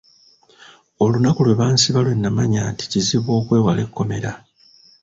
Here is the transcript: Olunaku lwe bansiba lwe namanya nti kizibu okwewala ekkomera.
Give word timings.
Olunaku 1.03 1.39
lwe 1.45 1.57
bansiba 1.59 1.99
lwe 2.05 2.13
namanya 2.17 2.61
nti 2.71 2.83
kizibu 2.91 3.29
okwewala 3.39 3.81
ekkomera. 3.87 4.31